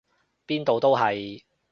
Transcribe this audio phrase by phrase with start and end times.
[0.47, 1.43] 邊度都係！